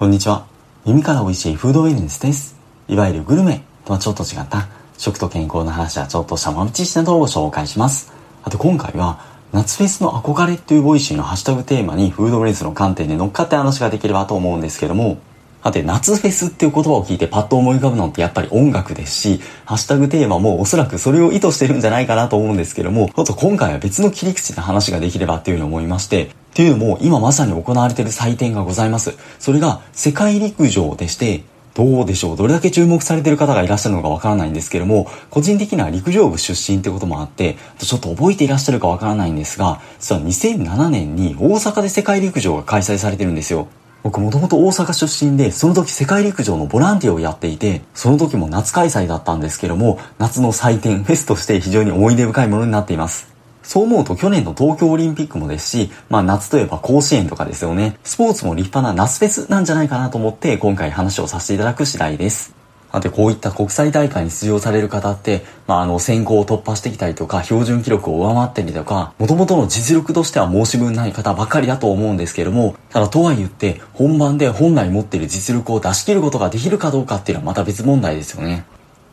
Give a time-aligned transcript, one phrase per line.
[0.00, 0.46] こんにちは。
[0.86, 2.56] 耳から美味しいフードウェルネスです。
[2.88, 8.10] いわゆるグルメとはちょっと違った食と健康の話はちょっとした豆知識などをご紹介します。
[8.42, 15.18] あと今回は夏フェスの憧れというボイシーのハッシュタグテーマにフードウェルネスの観点で乗っかって話ができればと思うんですけども、
[15.62, 29.16] さて、夏フェスっていう言葉を聞いてパッと思い浮かぶのってやっぱり音楽ですし、ハッシュタグテーマもおそらくそれを意図してるんじゃないかなと思うんですけども、ちょっと今回は別の切り口で話ができればっていうふうに思いまして、っていうのも今まさに行われている祭典がございます。
[29.38, 32.36] それが世界陸上でして、どうでしょう？
[32.36, 43.68] どれだけ注目されてる方がいらっしゃるのかわからないんですけども、個人的には陸上部出身ってこともあって、ちょっと覚えていらっしゃるかわからないんですが、実は2007年に大阪で世界陸上が開催されてるんですよ。
[44.02, 53.32] 僕もともと大阪出身で、その時世界陸上のボランティアをやっていて、その時も夏開催だったんですけども、夏の祭典、フェスとして非常に思い出深いものになっています。
[53.62, 57.98] そう思うと去年の東京オリンピックもですし、まあ夏といえば甲子園とかですよね。
[58.04, 62.60] スポーツも立派な夏フェスなんじゃないかなと思って今回話をさせていただく次第です。
[62.92, 78.64] あとこういった国際大会に出場される方って、まあ、あの、選考を突破してきたりとか、標準記録を上回ったりとか、元々の実力としては申し分ない方ばかりだと思うんですけども、ただとは言って、本番で本来持っている実力を出し切ることができるかどうかっていうのはまた別問題ですよね。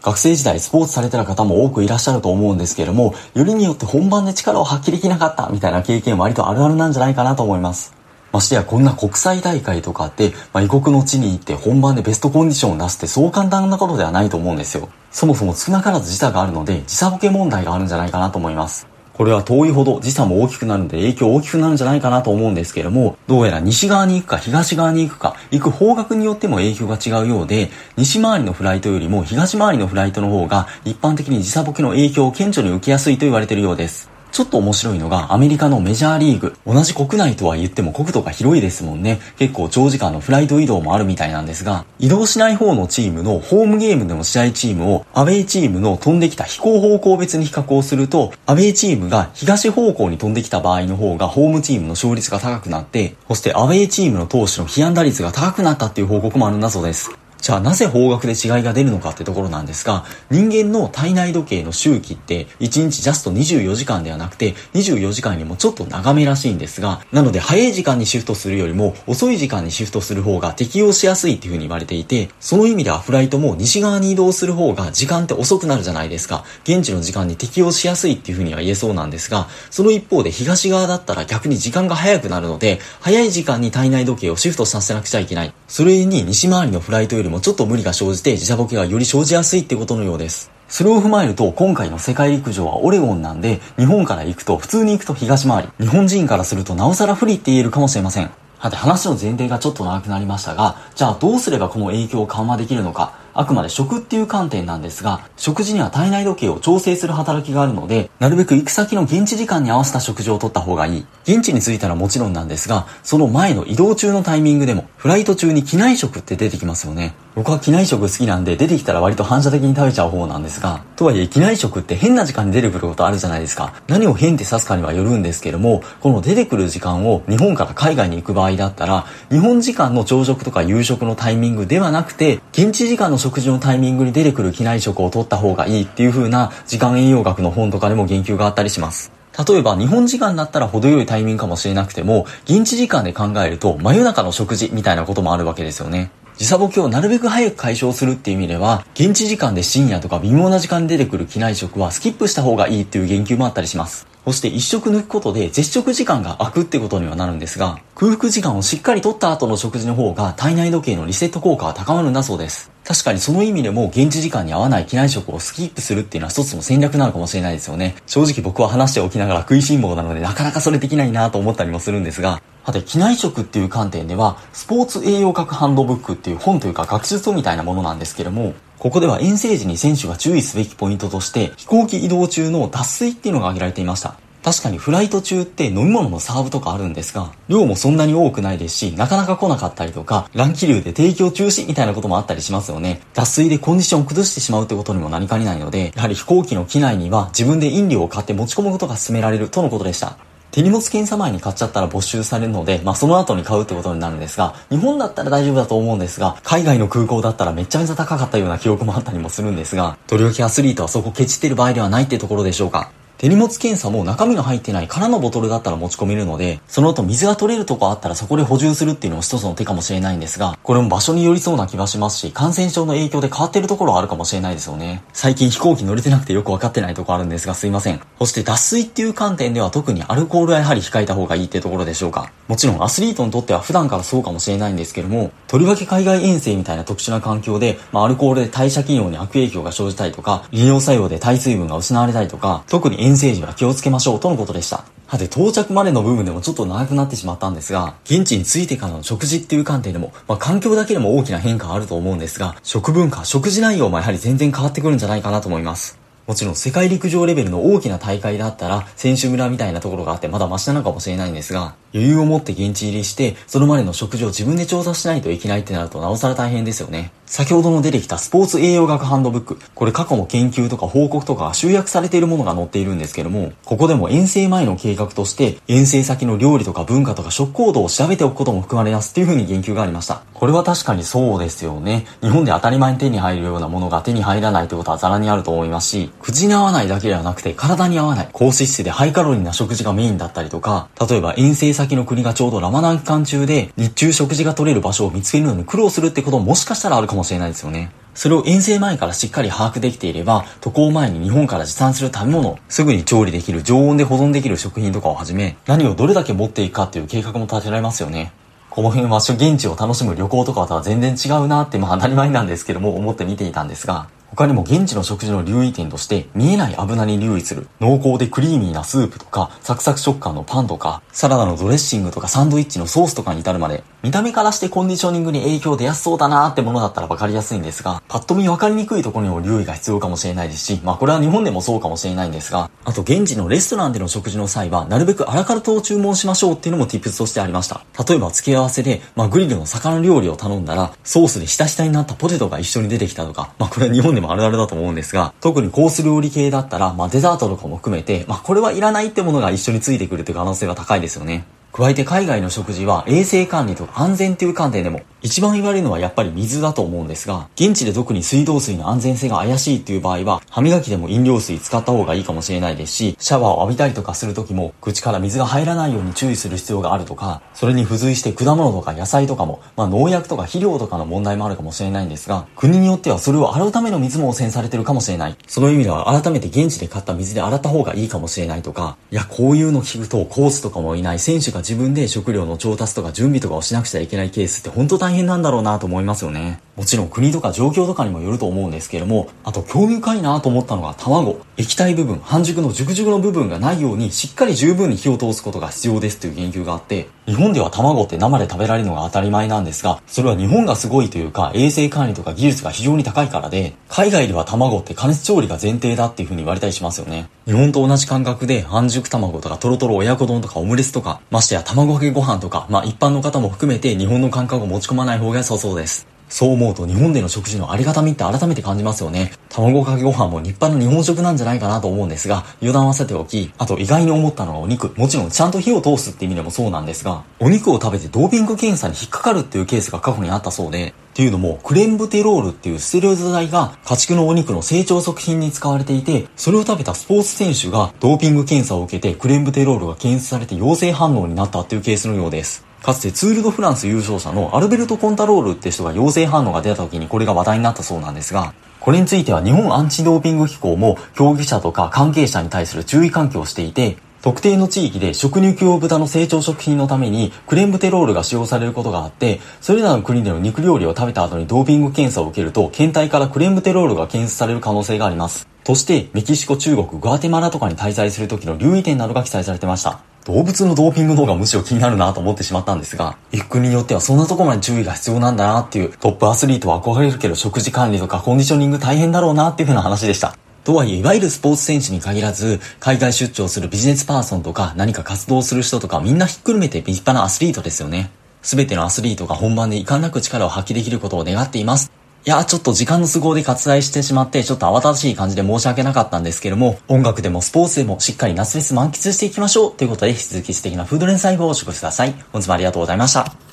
[0.02, 7.94] 学生時代スポーツされてた方も多くいらっしゃると思うんですけれども、よりによって本番で力を発揮できなかったみたいな経験割とあるあるなんじゃないかなと思います。
[8.32, 14.90] ましてやこんな国際大会とかって、まあ、異国の地に行って本番でベストコンディションを出すってそう簡単なことではないと思うんですよ。
[15.12, 18.97] そもそも少なからず時差があるので、時差ボケ問題があるんじゃないかなと思います。
[19.18, 34.17] これは遠いほど時差も大きくなるので影響大きくなるんじゃないかなと思うんですけれども、どうやら西側に行くか東側に行くか、行く方角によっても影響が違うようで、西回りのフライトよりも東回りのフライトの方が一般的に時差ボケの影響を顕著に受けやすいと言われているようです。
[34.32, 36.56] ちょっと面白いのがアメリカのメジャーリーグ。
[36.66, 39.20] 同じ国内とは言っても国土が広いですもんね。
[39.38, 57.12] 結構長時間のフライト移動もあるみたいなんですが、移動しない方のチームのホームゲームでの試合チームをアウェイチームの飛んできた飛行方向別に比較をすると、アウェイチームが東方向に飛んできた場合の方がホームチームの勝率が高くなって、そしてアウェイチームの投手の被安打率が高くなったっていう報告もあるんだそうです。
[57.42, 76.44] じゃあなぜ方角で違いが出るのかってところなんですが、人間の体内時計の周期って1日ジャスト24時間ではなくて24時間にもちょっと長めらしいんですが、なので早い時間にシフトするよりも遅い時間にシフトする方が適用しやすいっていう風に言われていて、その意味ではフライトも西側に移動する方が時間って遅くなるじゃないですか。
[76.64, 85.54] 現地の時間に適用しやすいっていう風には言えそうなんですが、その一方で東側だったら逆に時間が早くなるので、早い時間に体内時計をシフトさせなくちゃいけない。
[85.68, 90.52] それに西回りのフライトよりもちょっと無理が生じて時差ボケがより生じやすいってことのようです。
[90.68, 95.70] それを踏まえると、今回の世界陸上はオレゴンなんで、日本から行くと、普通に行くと東回り。
[95.80, 98.30] 日本人からするとなおさら不利って言えるかもしれません。
[98.60, 103.14] はて話の前提がちょっと長くなりましたが、じゃあどうすればこの影響を緩和できるのか。
[103.38, 111.06] あくまで食っていう観点なんですが、食事には体内時計を調整する働きがあるので、なるべく行く先の現地時間に合わせた食事をとった方がいい。
[111.24, 117.14] 現地に着いたらもちろんなんですが、その前の移動中のタイミングでも、フライト中に機内食って出てきますよね。
[117.36, 123.76] 僕は機内食好きなんで出てきたら割と反射的に食べちゃう方なんですが、とはいえ機内食って変な時間に出てくることあるじゃないですか。
[123.88, 139.12] 何を変って指すかにはよるんですけども、この出てくる時間を日本から海外に行く場合だったら、日本時間の朝食とか夕食のタイミングではなくて、現地時間の食事のタイミングに出てくる機内食を取った方がいいっていう風な時間栄養学の本とかでも言及があったりします。
[139.48, 146.10] 例えば日本時間だったら程よいタイミングかもしれなくても、現地時間で考えると真夜中の食事みたいなこともあるわけですよね。
[146.38, 154.08] 時差ボケをなるべく早く解消するっていう意味では、現地時間で深夜とか微妙な時間に出てくる機内食はスキップした方がいいっていう言及もあったりします。
[154.28, 162.70] そして一食抜くことで絶食時間が空くってことにはなるんですが、空腹時間をしっかりとった後の食事の方が体内時計のリセット効果は高まるんだそうです。
[162.84, 167.96] 確かにその意味でも現地時間に合わない機内食をスキップするっていうのは一つの戦略なのかもしれないですよね。
[168.06, 184.20] 正直僕は話しておきながら食いしん坊なのでなかなかそれできないなと思ったりもするんですが、さて、機内食っていう観点では、スポーツ栄養学ハンドブックっていう本というか学術みたいなものなんですけども、ここでは遠征時に選手が注意すべきポイントとして、飛行機移動中の脱水っていうのが挙げられていました。
[184.44, 193.02] 確かにフライト中って飲み物のサーブとかあるんですが、量もそんなに多くないですし、なかなか来なかったりとか、乱気流で提供中止みたいなこともあったりしますよね。
[193.14, 200.18] 脱水でコンディションを崩してしまうってことにもなりかねないので、やはり飛行機の機内には自分で飲料を買って持ち込むことが勧められるとのことでした。
[200.58, 212.90] 手荷物検査前に買っちゃったら没収されるので、まあその後に買うってことになるんですが、日本だったら大丈夫だと思うんですが、海外の空港だったらめちゃめちゃ高かったような記憶もあったりもするんですが、とりわけアスリートはそこケチってる場合ではないってところでしょうか？
[213.18, 225.02] 手荷物検査も中身の入ってない空のボトルだったら持ち込めるので、その後水が取れるとこあったらそこで補充するっていうのも一つの手かもしれないんですが、これも場所によりそうな気がしますし、感染症の影響で変わってるところはあるかもしれないですよね。
[225.14, 228.00] 最近飛行機乗れてなくてよくわかってないとこあるんですがすいません。
[228.20, 232.32] そして脱水っていう観点では特にアルコールはやはり控えた方がいいってところでしょうか。
[232.48, 244.84] もちろんアスリートにとっては普段からそうかもしれないんですけども、とりわけ海外遠征みたいな特殊な環境で、まあ、アルコールで代謝機能に悪影響が生じたりとか、利尿作用で耐水分が失われたりとか、特に遠征時は気をつけましょうとのことでした。
[245.10, 255.98] さて、到着までの部分でもちょっと長くなってしまったんですが、現地に着いてからの食事っていう観点でも、まあ、環境だけでも大きな変化あると思うんですが、食文化、食事内容もやはり全然変わってくるんじゃないかなと思います。
[256.28, 267.12] もちろん世界陸上レベルの大きな大会だったら、選手村みたいなところがあってまだマシなのかもしれないんですが、余裕を持って現地入りして、そのまでの食事を自分で調査しないといけないってなるとなおさら大変ですよね。
[267.28, 269.60] 先ほどの出てきたスポーツ栄養学ハンドブック。
[269.76, 280.24] これ過去の研究とか報告とか集約されているものが載っているんですけども、ここでも遠征前の計画として、遠征先の料理とか文化とか食行動を調べておくことも含まれますっていう風に言及がありました。
[280.34, 282.06] これは確かにそうですよね。
[282.22, 297.92] 日本で当たり前に手に入るようなものが手に入らないということはザラにあると思いますし、口に合わないだけではなくて体に合わない、高脂質でハイカロリーな食事がメインだったりとか、例えば遠征先の国がちょうどラマダン期間中で日中食事が取れる場所を見つけるのに苦労するってことももしかしたらあるかももしれないですよね。
[298.14, 308.32] それを遠征前からしっかり把握できていれば、渡航前に日本から持参する食べ物、すぐに調理できる常温で保存できる食品とかをはじめ、何をどれだけ持っていくかっていう計画も立てられますよね。
[308.70, 314.08] この辺は現地を楽しむ旅行とかとは全然違うなってまあ当たり前なんですけども思って見ていたんですが、
[314.38, 337.82] 他にも現地の食事の留意点として見えない油に留意する濃厚でクリーミーなスープとかサクサク食感のパンとかサラダのドレッシングとかサンドイッチのソースとかに至るまで見た目からしてコンディショニングに影響出やすそうだなーってものだったら分かりやすいんですがパッと見分かりにくいところにも留意が必要かもしれないですしまあこれは日本でもそうかもしれないんですがあと現地のレストランでの食事の際はなるべくアラカルトを注文しましょうっていうのも tips としてありました。
[338.08, 351.46] 例えば付け合わせで、まあ、グリルの魚料理を頼んだらソースでひたひたになったポテトが一緒に出てきたとかまあこれは日本でもあるあるだと思うんですが、特にコース料理系だったら、まあデザートとかも含めて、まあこれはいらないってものが一緒についてくるという可能性は高いですよね。
[351.78, 375.38] 加えて海外の食事は衛生管理と安全っていう観点でも一番言われるのはやっぱり水だと思うんですが、現地で特に水道水の安全性が怪しいっていう場合は、歯磨きでも飲料水使った方がいいかもしれないですし、シャワーを浴びたりとかする時も、口から水が入らないように注意する必要があるとか、それに付随して果物とか野菜とかも、まあ農薬とか肥料とかの問題もあるかもしれないんですが、国によってはそれを洗うための水も汚染されてるかもしれない。
[375.48, 386.62] その意味では改めて現地で買った水で洗った方がいいかもしれないとか、いや、こういうの聞くとコースとかもいない選手が自分で食料の調達とか準備とかをしなくちゃいけないケースって本当大変なんだろうなと思いますよね。
[386.78, 391.40] もちろん国とか状況とかにもよると思うんですけれども、あと興味深いなと思ったのが卵。
[391.58, 407.28] 液体部分、半熟の熟熟の部分がないようにしっかり十分に火を通すことが必要ですという研究があって、日本では卵って生で食べられるのが当たり前なんですが、それは日本がすごいというか衛生管理とか技術が非常に高いからで、海外では卵って加熱調理が前提だっていう風に言われたりしますよね。
[407.48, 416.17] 日本と同じ感覚で半熟卵とかトロトロ親子丼とかオムレツとか、ましてや卵かけご飯とか、まあ一般の方も含めて日本の感覚を持ち込まない方が良さそうです。
[416.30, 419.32] そう思うと日本での食事のありがたみって改めて感じますよね。
[419.50, 424.94] 卵かけご飯も立派な日本食なんじゃないかなと思うんですが、油断はさておき、あと意外に思ったのはお肉。
[424.98, 442.67] もちろんちゃんと火を通すって意味でもそうなんですが、お肉を食べてドーピング検査に引っかかるっていうケースが過去にあったそうで、っていうのも、クレンブテロールっていうステロイド剤が家畜のお肉の成長促進に使われていて、それを食べたスポーツ選手がドーピング検査を受けてクレンブテロールが検出されて陽性反応になったっていうケースのようです。
[442.84, 465.48] かつてツール・ド・フランス優勝者のアルベルト・コンタロールって人が陽性反応が出た時にこれが話題になったそうなんですが、これについては日本アンチドーピング機構も競技者とか関係者に対する注意喚起をしていて、特定の地域で食肉用豚の成長食品のためにクレンブテロールが使用されることがあって、それらの国での肉料理を食べた後にドーピング検査を受けると、検体からクレンブテロールが検出される可能性があります。
[465.64, 470.00] として、メキシコ、中国、グアテマラとかに滞在する時の留意点などが記載されてました。
[470.28, 480.36] 動物のドーピングの方がむしろ気になるなと思ってしまったんですが、行くによってはそんなとこまで注意が必要なんだなっていうトップアスリートは憧れるけど食事管理とかコンディショニング大変だろうなっていう風な話でした。
[480.66, 488.12] とはいえ、いわゆるスポーツ選手に限らず、海外出張するビジネスパーソンとか何か活動する人とかみんなひっくるめて立派なアスリートですよね。
[488.42, 491.90] すべてのアスリートが本番で遺憾なく力を発揮できることを願っています。
[492.28, 502.14] いや、ちょっと時間の都合で割愛してしまって、ちょっと慌ただしい感じで申し訳なかったんですけども、音楽でもスポーツでもしっかり夏フェス満喫していきましょうということで、引き続き素敵なフードレンサイ後をお過ごしください。
[502.34, 503.48] 本日もありがとうございました。